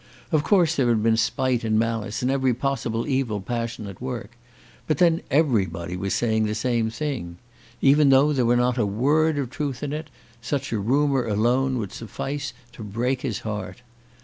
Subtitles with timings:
[0.31, 4.31] Of course there had been spite and malice and every possible evil passion at work.
[4.87, 7.37] But then everybody was saying the same thing.
[7.83, 10.09] Even though there were not a word of truth in it,
[10.41, 13.83] such a rumour alone would suffice to break his heart.